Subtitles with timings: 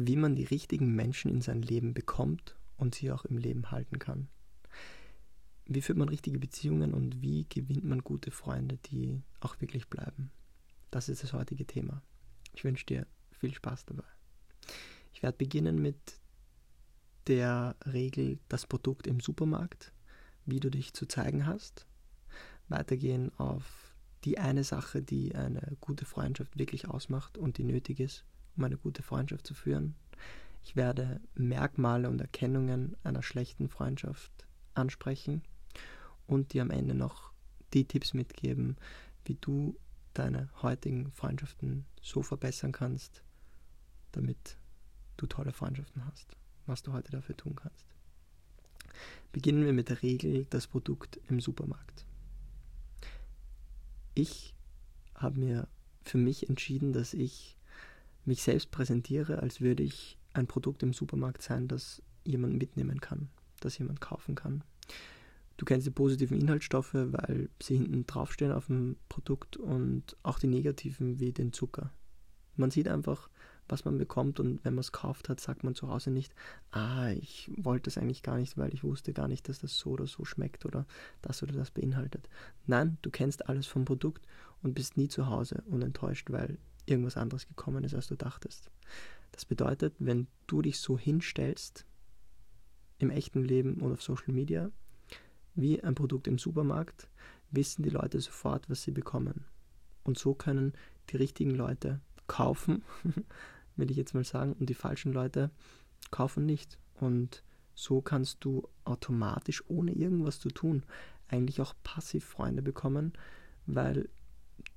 [0.00, 3.98] wie man die richtigen Menschen in sein Leben bekommt und sie auch im Leben halten
[3.98, 4.28] kann.
[5.66, 10.30] Wie führt man richtige Beziehungen und wie gewinnt man gute Freunde, die auch wirklich bleiben?
[10.92, 12.00] Das ist das heutige Thema.
[12.54, 14.04] Ich wünsche dir viel Spaß dabei.
[15.12, 16.20] Ich werde beginnen mit
[17.26, 19.92] der Regel das Produkt im Supermarkt,
[20.46, 21.88] wie du dich zu zeigen hast.
[22.68, 28.24] Weitergehen auf die eine Sache, die eine gute Freundschaft wirklich ausmacht und die nötig ist,
[28.58, 29.94] um eine gute Freundschaft zu führen.
[30.62, 34.30] Ich werde Merkmale und Erkennungen einer schlechten Freundschaft
[34.74, 35.42] ansprechen
[36.26, 37.32] und dir am Ende noch
[37.72, 38.76] die Tipps mitgeben,
[39.24, 39.78] wie du
[40.12, 43.22] deine heutigen Freundschaften so verbessern kannst,
[44.12, 44.56] damit
[45.16, 46.36] du tolle Freundschaften hast,
[46.66, 47.86] was du heute dafür tun kannst.
[49.32, 52.04] Beginnen wir mit der Regel das Produkt im Supermarkt.
[54.14, 54.54] Ich
[55.14, 55.68] habe mir
[56.02, 57.57] für mich entschieden, dass ich
[58.28, 63.28] mich selbst präsentiere, als würde ich ein Produkt im Supermarkt sein, das jemand mitnehmen kann,
[63.60, 64.62] das jemand kaufen kann.
[65.56, 70.46] Du kennst die positiven Inhaltsstoffe, weil sie hinten draufstehen auf dem Produkt und auch die
[70.46, 71.90] negativen wie den Zucker.
[72.54, 73.28] Man sieht einfach,
[73.68, 76.32] was man bekommt und wenn man es kauft hat, sagt man zu Hause nicht,
[76.70, 79.90] ah, ich wollte es eigentlich gar nicht, weil ich wusste gar nicht, dass das so
[79.90, 80.86] oder so schmeckt oder
[81.22, 82.28] das oder das beinhaltet.
[82.66, 84.26] Nein, du kennst alles vom Produkt
[84.62, 86.58] und bist nie zu Hause und enttäuscht, weil
[86.88, 88.70] irgendwas anderes gekommen ist, als du dachtest.
[89.32, 91.84] Das bedeutet, wenn du dich so hinstellst,
[92.98, 94.70] im echten Leben und auf Social Media,
[95.54, 97.08] wie ein Produkt im Supermarkt,
[97.50, 99.44] wissen die Leute sofort, was sie bekommen.
[100.04, 100.72] Und so können
[101.10, 102.82] die richtigen Leute kaufen,
[103.76, 105.50] will ich jetzt mal sagen, und die falschen Leute
[106.10, 106.78] kaufen nicht.
[106.94, 107.42] Und
[107.74, 110.84] so kannst du automatisch, ohne irgendwas zu tun,
[111.28, 113.12] eigentlich auch passiv Freunde bekommen,
[113.66, 114.08] weil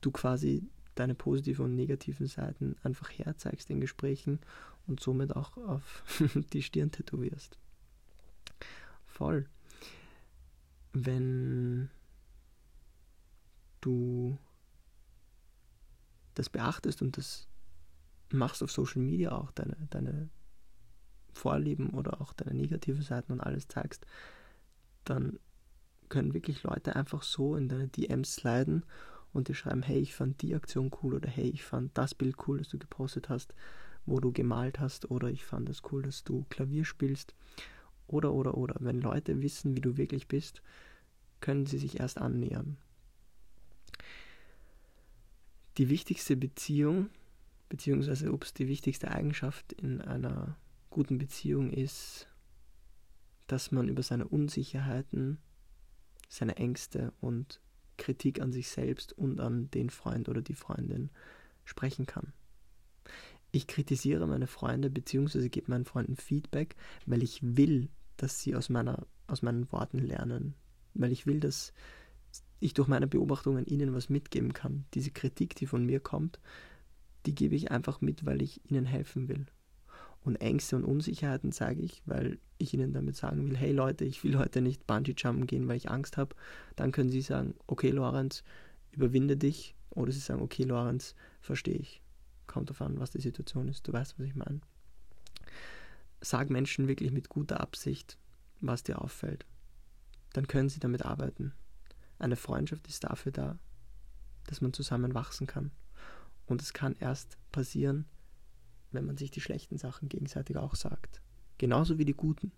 [0.02, 0.64] du quasi
[1.02, 4.40] deine positiven und negativen Seiten einfach herzeigst in Gesprächen
[4.88, 6.04] und somit auch auf
[6.54, 7.58] die Stirn tätowierst.
[9.06, 9.48] Voll
[10.94, 11.90] wenn
[13.80, 14.38] du
[16.34, 17.48] das beachtest und das
[18.32, 20.30] machst auf Social Media auch, deine, deine
[21.34, 24.06] Vorlieben oder auch deine negativen Seiten und alles zeigst,
[25.04, 25.40] dann
[26.10, 28.84] können wirklich Leute einfach so in deine DMs sliden
[29.34, 32.36] und dir schreiben, hey, ich fand die Aktion cool oder hey, ich fand das Bild
[32.48, 33.54] cool, das du gepostet hast,
[34.06, 37.36] wo du gemalt hast oder ich fand es cool, dass du Klavier spielst
[38.08, 38.76] oder, oder, oder.
[38.80, 40.62] Wenn Leute wissen, wie du wirklich bist,
[41.40, 42.78] können sie sich erst annähern.
[45.78, 47.10] Die wichtigste Beziehung,
[47.70, 50.58] beziehungsweise es die wichtigste Eigenschaft in einer
[50.90, 52.28] guten Beziehung ist,
[53.48, 55.40] dass man über seine Unsicherheiten,
[56.28, 57.62] seine Ängste und
[57.98, 61.10] Kritik an sich selbst und an den Freund oder die Freundin
[61.66, 62.34] sprechen kann.
[63.52, 65.50] Ich kritisiere meine Freunde bzw.
[65.50, 66.76] gebe meinen Freunden Feedback,
[67.06, 70.54] weil ich will, dass sie aus, meiner, aus meinen Worten lernen.
[70.94, 71.74] Weil ich will, dass
[72.60, 74.86] ich durch meine Beobachtungen ihnen was mitgeben kann.
[74.94, 76.40] Diese Kritik, die von mir kommt,
[77.26, 79.46] die gebe ich einfach mit, weil ich ihnen helfen will.
[80.24, 84.24] Und Ängste und Unsicherheiten zeige ich, weil ich ihnen damit sagen will, hey Leute, ich
[84.24, 86.36] will heute nicht Bungee-Jumpen gehen, weil ich Angst habe.
[86.76, 88.44] Dann können sie sagen, okay Lorenz,
[88.92, 89.76] überwinde dich.
[89.90, 92.02] Oder sie sagen, okay Lorenz, verstehe ich.
[92.46, 93.88] Kommt darauf an, was die Situation ist.
[93.88, 94.62] Du weißt, was ich meine
[96.22, 98.18] sag Menschen wirklich mit guter Absicht,
[98.62, 99.46] was dir auffällt.
[100.34, 101.54] Dann können sie damit arbeiten.
[102.20, 103.60] Eine Freundschaft ist dafür da,
[104.46, 105.72] dass man zusammen wachsen kann.
[106.46, 108.06] Und es kann erst passieren,
[108.92, 111.22] wenn man sich die schlechten Sachen gegenseitig auch sagt.
[111.58, 112.52] Genauso wie die guten.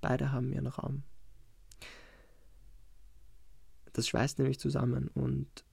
[0.00, 1.02] Beide haben ihren Raum.
[3.92, 5.64] Das schweißt nämlich zusammen und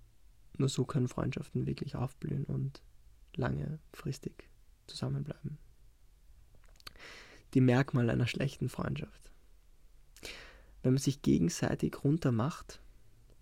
[0.58, 2.82] nur so können Freundschaften wirklich aufblühen und
[3.36, 4.50] langefristig
[4.88, 5.58] zusammenbleiben
[7.54, 9.32] die Merkmale einer schlechten Freundschaft.
[10.82, 12.82] Wenn man sich gegenseitig runtermacht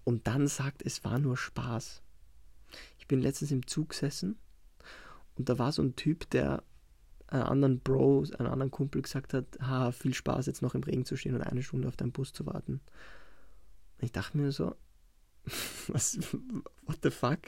[0.03, 2.03] und dann sagt, es war nur Spaß.
[2.99, 4.37] Ich bin letztens im Zug gesessen
[5.41, 6.63] und da war so ein Typ, der
[7.27, 11.05] einen anderen Bro, einen anderen Kumpel gesagt hat, ha, viel Spaß jetzt noch im Regen
[11.05, 12.81] zu stehen und eine Stunde auf deinen Bus zu warten.
[13.97, 14.75] Und ich dachte mir so,
[15.87, 16.19] was,
[16.85, 17.39] what the fuck?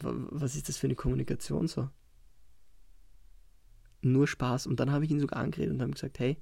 [0.00, 1.88] Was ist das für eine Kommunikation so?
[4.04, 4.66] nur Spaß.
[4.66, 6.36] Und dann habe ich ihn sogar angeredet und habe gesagt, hey,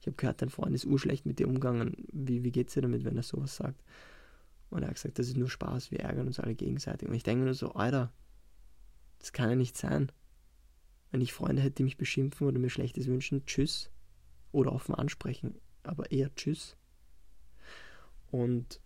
[0.00, 1.96] ich habe gehört, dein Freund ist urschlecht mit dir umgegangen.
[2.12, 3.82] Wie, wie es dir damit, wenn er sowas sagt?
[4.70, 7.08] Und er hat gesagt, das ist nur Spaß, wir ärgern uns alle gegenseitig.
[7.08, 8.12] Und ich denke nur so, Alter,
[9.18, 10.10] das kann ja nicht sein.
[11.10, 13.90] Wenn ich Freunde hätte, die mich beschimpfen oder mir Schlechtes wünschen, tschüss.
[14.52, 16.76] Oder offen ansprechen, aber eher tschüss.
[18.30, 18.80] Und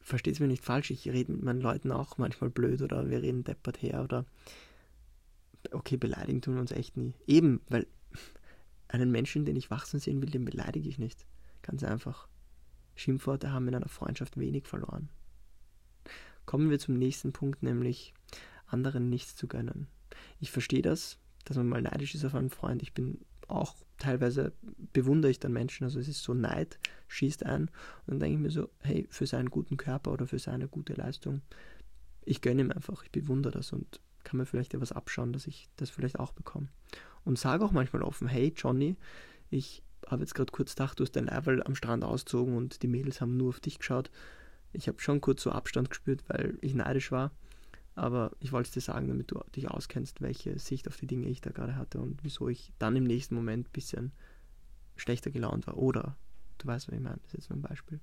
[0.00, 3.22] versteht es mir nicht falsch, ich rede mit meinen Leuten auch manchmal blöd oder wir
[3.22, 4.26] reden deppert her oder
[5.72, 7.14] okay, beleidigen tun wir uns echt nie.
[7.26, 7.86] Eben, weil
[8.88, 11.26] einen Menschen, den ich wachsen sehen will, den beleidige ich nicht.
[11.62, 12.28] Ganz einfach.
[12.94, 15.08] Schimpfworte haben in einer Freundschaft wenig verloren.
[16.46, 18.14] Kommen wir zum nächsten Punkt, nämlich
[18.66, 19.86] anderen nichts zu gönnen.
[20.40, 22.82] Ich verstehe das, dass man mal neidisch ist auf einen Freund.
[22.82, 23.18] Ich bin
[23.48, 24.52] auch teilweise
[24.92, 27.70] bewundere ich dann Menschen, also es ist so Neid, schießt ein und
[28.06, 31.42] dann denke ich mir so, hey, für seinen guten Körper oder für seine gute Leistung,
[32.24, 35.68] ich gönne ihm einfach, ich bewundere das und kann mir vielleicht etwas abschauen, dass ich
[35.76, 36.68] das vielleicht auch bekomme.
[37.24, 38.96] Und sage auch manchmal offen, hey Johnny,
[39.50, 42.88] ich habe jetzt gerade kurz gedacht, du hast dein Level am Strand ausgezogen und die
[42.88, 44.10] Mädels haben nur auf dich geschaut.
[44.74, 47.30] Ich habe schon kurz so Abstand gespürt, weil ich neidisch war.
[47.94, 51.28] Aber ich wollte es dir sagen, damit du dich auskennst, welche Sicht auf die Dinge
[51.28, 54.12] ich da gerade hatte und wieso ich dann im nächsten Moment ein bisschen
[54.96, 55.76] schlechter gelaunt war.
[55.76, 56.16] Oder,
[56.58, 58.00] du weißt, was ich meine, das ist jetzt nur ein Beispiel.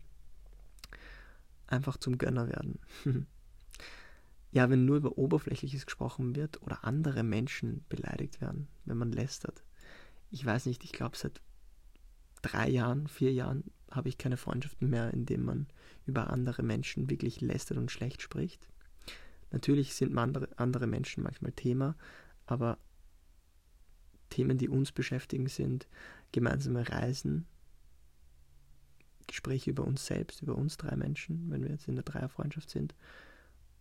[1.67, 2.79] Einfach zum Gönner werden.
[4.51, 9.63] ja, wenn nur über Oberflächliches gesprochen wird oder andere Menschen beleidigt werden, wenn man lästert.
[10.29, 11.41] Ich weiß nicht, ich glaube, seit
[12.41, 15.67] drei Jahren, vier Jahren habe ich keine Freundschaften mehr, in denen man
[16.05, 18.67] über andere Menschen wirklich lästert und schlecht spricht.
[19.51, 21.95] Natürlich sind andere, andere Menschen manchmal Thema,
[22.45, 22.77] aber
[24.29, 25.87] Themen, die uns beschäftigen, sind
[26.31, 27.45] gemeinsame Reisen,
[29.27, 32.95] Gespräche über uns selbst, über uns drei Menschen, wenn wir jetzt in der Dreierfreundschaft sind,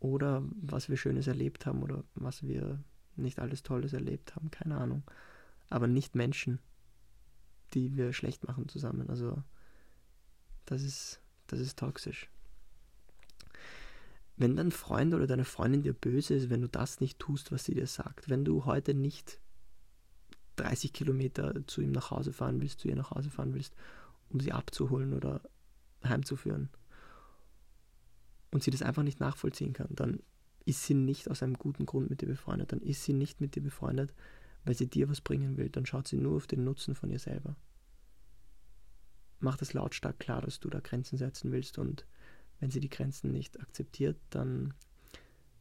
[0.01, 2.83] oder was wir Schönes erlebt haben oder was wir
[3.17, 5.03] nicht alles Tolles erlebt haben, keine Ahnung.
[5.69, 6.59] Aber nicht Menschen,
[7.75, 9.09] die wir schlecht machen zusammen.
[9.11, 9.43] Also
[10.71, 12.31] das ist, das ist toxisch.
[14.37, 17.65] Wenn dein Freund oder deine Freundin dir böse ist, wenn du das nicht tust, was
[17.65, 19.39] sie dir sagt, wenn du heute nicht
[20.57, 23.75] 30 Kilometer zu ihm nach Hause fahren willst, zu ihr nach Hause fahren willst,
[24.31, 25.43] um sie abzuholen oder
[26.05, 26.71] heimzuführen
[28.53, 30.21] und sie das einfach nicht nachvollziehen kann, dann
[30.65, 33.57] ist sie nicht aus einem guten Grund mit dir befreundet, dann ist sie nicht mit
[33.57, 34.15] dir befreundet,
[34.65, 37.19] weil sie dir was bringen will, dann schaut sie nur auf den Nutzen von ihr
[37.19, 37.57] selber.
[39.41, 42.07] Mach das lautstark klar, dass du da Grenzen setzen willst und
[42.61, 44.75] wenn sie die Grenzen nicht akzeptiert, dann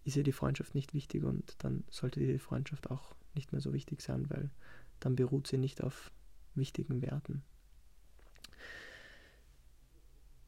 [0.03, 3.73] ist ihr die Freundschaft nicht wichtig und dann sollte die Freundschaft auch nicht mehr so
[3.73, 4.49] wichtig sein, weil
[4.99, 6.11] dann beruht sie nicht auf
[6.55, 7.41] wichtigen Werten.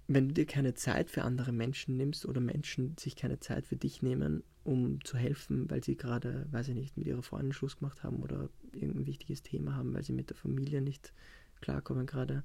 [0.07, 3.77] Wenn du dir keine Zeit für andere Menschen nimmst oder Menschen sich keine Zeit für
[3.77, 7.77] dich nehmen, um zu helfen, weil sie gerade, weiß ich nicht, mit ihrer Freundin Schluss
[7.77, 11.13] gemacht haben oder irgendein wichtiges Thema haben, weil sie mit der Familie nicht
[11.61, 12.43] klarkommen gerade,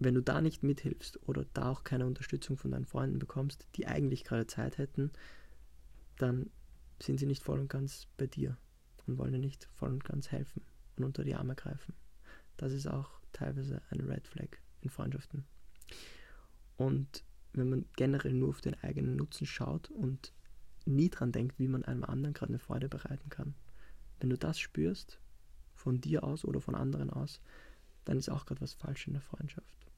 [0.00, 3.86] wenn du da nicht mithilfst oder da auch keine Unterstützung von deinen Freunden bekommst, die
[3.86, 5.12] eigentlich gerade Zeit hätten,
[6.16, 6.50] dann
[7.00, 8.56] sind sie nicht voll und ganz bei dir
[9.06, 10.62] und wollen dir nicht voll und ganz helfen
[10.96, 11.94] und unter die Arme greifen.
[12.56, 14.48] Das ist auch teilweise eine Red Flag
[14.80, 15.44] in Freundschaften.
[16.76, 17.22] Und
[17.52, 20.32] wenn man generell nur auf den eigenen Nutzen schaut und
[20.86, 23.54] nie dran denkt, wie man einem anderen gerade eine Freude bereiten kann,
[24.18, 25.20] wenn du das spürst,
[25.74, 27.40] von dir aus oder von anderen aus,
[28.04, 29.89] dann ist auch gerade was falsch in der Freundschaft.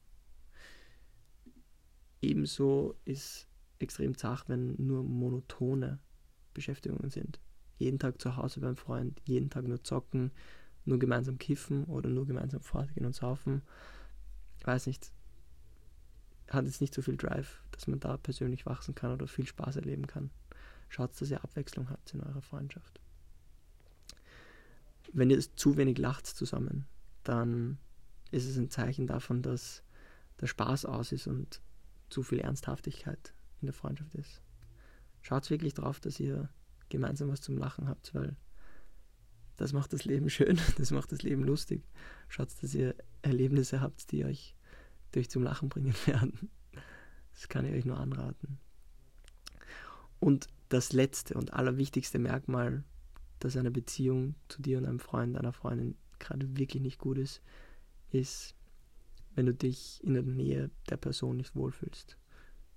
[2.23, 3.49] Ebenso ist
[3.79, 5.99] extrem zart, wenn nur monotone
[6.53, 7.41] Beschäftigungen sind.
[7.77, 10.31] Jeden Tag zu Hause beim Freund, jeden Tag nur zocken,
[10.85, 13.61] nur gemeinsam kiffen oder nur gemeinsam fortgehen und saufen.
[14.57, 15.11] Ich weiß nicht,
[16.47, 19.75] hat jetzt nicht so viel Drive, dass man da persönlich wachsen kann oder viel Spaß
[19.75, 20.29] erleben kann.
[20.87, 23.01] Schaut, dass ihr Abwechslung habt in eurer Freundschaft.
[25.11, 26.85] Wenn ihr zu wenig lacht zusammen,
[27.25, 27.79] dann
[28.31, 29.83] ist es ein Zeichen davon, dass
[30.39, 31.61] der Spaß aus ist und
[32.13, 34.41] zu viel Ernsthaftigkeit in der Freundschaft ist.
[35.21, 36.49] Schaut wirklich drauf, dass ihr
[36.89, 38.35] gemeinsam was zum Lachen habt, weil
[39.55, 41.83] das macht das Leben schön, das macht das Leben lustig.
[42.27, 44.55] Schaut, dass ihr Erlebnisse habt, die euch
[45.11, 46.51] durch zum Lachen bringen werden.
[47.33, 48.59] Das kann ich euch nur anraten.
[50.19, 52.83] Und das letzte und allerwichtigste Merkmal,
[53.39, 57.41] dass eine Beziehung zu dir und einem Freund, einer Freundin gerade wirklich nicht gut ist,
[58.11, 58.55] ist,
[59.35, 62.17] wenn du dich in der Nähe der Person nicht wohlfühlst,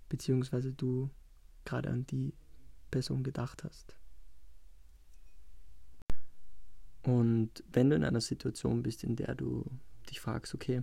[0.09, 1.11] beziehungsweise du
[1.65, 2.33] gerade an die
[2.91, 3.97] Person gedacht hast.
[7.03, 9.65] Und wenn du in einer Situation bist, in der du
[10.11, 10.83] dich fragst, okay,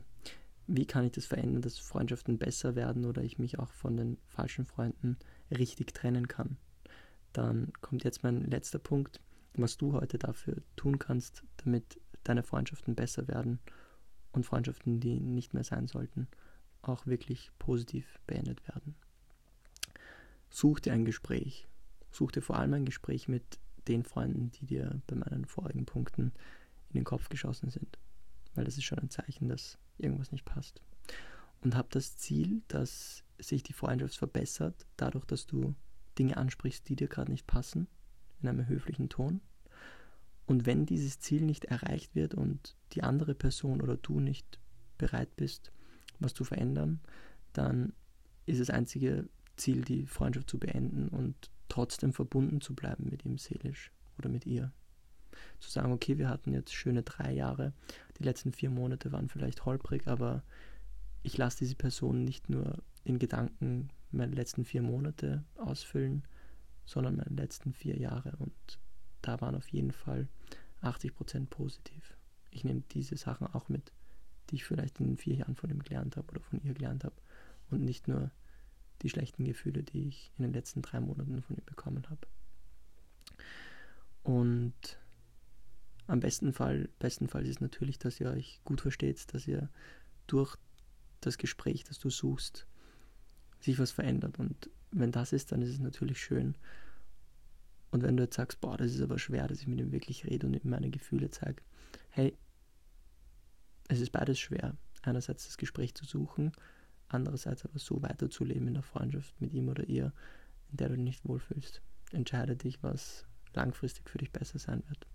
[0.67, 4.17] wie kann ich das verändern, dass Freundschaften besser werden oder ich mich auch von den
[4.27, 5.17] falschen Freunden
[5.51, 6.57] richtig trennen kann,
[7.33, 9.19] dann kommt jetzt mein letzter Punkt,
[9.55, 13.59] was du heute dafür tun kannst, damit deine Freundschaften besser werden
[14.33, 16.27] und Freundschaften, die nicht mehr sein sollten,
[16.81, 18.95] auch wirklich positiv beendet werden.
[20.49, 21.67] Such dir ein Gespräch.
[22.11, 26.31] Such dir vor allem ein Gespräch mit den Freunden, die dir bei meinen vorigen Punkten
[26.89, 27.97] in den Kopf geschossen sind.
[28.53, 30.81] Weil das ist schon ein Zeichen, dass irgendwas nicht passt.
[31.61, 35.73] Und hab das Ziel, dass sich die Freundschaft verbessert, dadurch, dass du
[36.19, 37.87] Dinge ansprichst, die dir gerade nicht passen,
[38.41, 39.41] in einem höflichen Ton.
[40.45, 44.59] Und wenn dieses Ziel nicht erreicht wird und die andere Person oder du nicht
[44.97, 45.71] bereit bist,
[46.19, 46.99] was zu verändern,
[47.53, 47.93] dann
[48.45, 53.37] ist das einzige Ziel, die Freundschaft zu beenden und trotzdem verbunden zu bleiben mit ihm
[53.37, 54.71] seelisch oder mit ihr.
[55.59, 57.73] Zu sagen, okay, wir hatten jetzt schöne drei Jahre,
[58.19, 60.43] die letzten vier Monate waren vielleicht holprig, aber
[61.23, 66.23] ich lasse diese Person nicht nur in Gedanken meine letzten vier Monate ausfüllen,
[66.85, 68.35] sondern meine letzten vier Jahre.
[68.37, 68.53] Und
[69.23, 70.27] da waren auf jeden Fall
[70.83, 72.15] 80% positiv.
[72.51, 73.91] Ich nehme diese Sachen auch mit,
[74.49, 77.15] die ich vielleicht in vier Jahren von ihm gelernt habe oder von ihr gelernt habe.
[77.71, 78.29] Und nicht nur
[79.01, 82.27] die schlechten Gefühle, die ich in den letzten drei Monaten von ihm bekommen habe.
[84.23, 84.99] Und
[86.07, 89.69] am besten Fall, bestenfalls ist natürlich, dass ihr euch gut versteht, dass ihr
[90.27, 90.57] durch
[91.21, 92.67] das Gespräch, das du suchst,
[93.59, 94.39] sich was verändert.
[94.39, 96.55] Und wenn das ist, dann ist es natürlich schön.
[97.93, 100.25] Und wenn du jetzt sagst, boah, das ist aber schwer, dass ich mit ihm wirklich
[100.25, 101.61] rede und ihm meine Gefühle zeige,
[102.09, 102.35] hey,
[103.87, 104.75] es ist beides schwer.
[105.03, 106.53] Einerseits das Gespräch zu suchen,
[107.07, 110.11] andererseits aber so weiterzuleben in der Freundschaft mit ihm oder ihr,
[110.71, 111.83] in der du dich nicht wohlfühlst.
[112.11, 115.05] Entscheide dich, was langfristig für dich besser sein wird.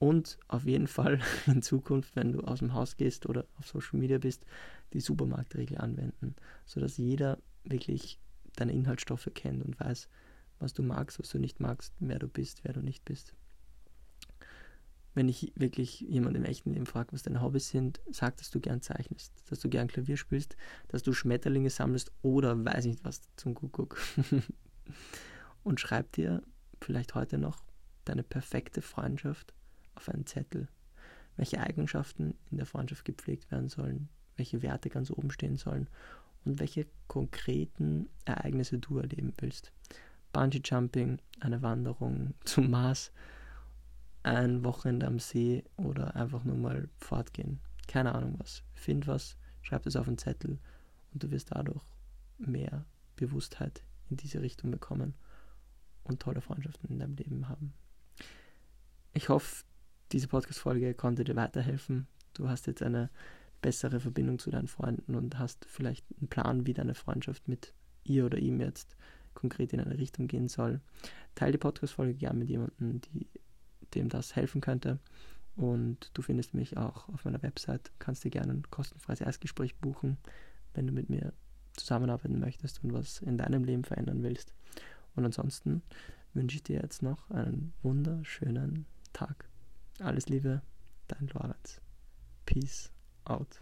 [0.00, 4.00] Und auf jeden Fall in Zukunft, wenn du aus dem Haus gehst oder auf Social
[4.00, 4.46] Media bist,
[4.94, 6.34] die Supermarktregel anwenden,
[6.66, 8.18] sodass jeder wirklich
[8.56, 10.08] deine Inhaltsstoffe kennt und weiß,
[10.62, 13.34] was du magst, was du nicht magst, wer du bist, wer du nicht bist.
[15.14, 18.60] Wenn ich wirklich jemand im echten Leben frage, was deine Hobbys sind, sag, dass du
[18.60, 20.56] gern zeichnest, dass du gern Klavier spielst,
[20.88, 24.00] dass du Schmetterlinge sammelst oder weiß nicht was zum Kuckuck.
[25.64, 26.42] und schreib dir
[26.80, 27.62] vielleicht heute noch
[28.04, 29.52] deine perfekte Freundschaft
[29.94, 30.68] auf einen Zettel,
[31.36, 35.90] welche Eigenschaften in der Freundschaft gepflegt werden sollen, welche Werte ganz oben stehen sollen
[36.44, 39.72] und welche konkreten Ereignisse du erleben willst.
[40.32, 43.12] Bungee Jumping, eine Wanderung zum Mars,
[44.22, 47.60] ein Wochenende am See oder einfach nur mal fortgehen.
[47.88, 48.62] Keine Ahnung was.
[48.74, 50.58] Find was, schreib es auf einen Zettel
[51.12, 51.82] und du wirst dadurch
[52.38, 52.84] mehr
[53.16, 55.14] Bewusstheit in diese Richtung bekommen
[56.04, 57.72] und tolle Freundschaften in deinem Leben haben.
[59.12, 59.64] Ich hoffe,
[60.12, 62.06] diese Podcast-Folge konnte dir weiterhelfen.
[62.34, 63.10] Du hast jetzt eine
[63.60, 67.72] bessere Verbindung zu deinen Freunden und hast vielleicht einen Plan, wie deine Freundschaft mit
[68.04, 68.96] ihr oder ihm jetzt
[69.34, 70.80] konkret in eine Richtung gehen soll.
[71.34, 73.26] Teil die Podcast-Folge gerne mit jemandem, die,
[73.94, 74.98] dem das helfen könnte.
[75.56, 80.16] Und du findest mich auch auf meiner Website, kannst dir gerne ein kostenfreies Erstgespräch buchen,
[80.74, 81.32] wenn du mit mir
[81.74, 84.52] zusammenarbeiten möchtest und was in deinem Leben verändern willst.
[85.14, 85.82] Und ansonsten
[86.34, 89.48] wünsche ich dir jetzt noch einen wunderschönen Tag.
[89.98, 90.62] Alles Liebe,
[91.08, 91.80] dein Lorenz.
[92.46, 92.90] Peace
[93.24, 93.61] out.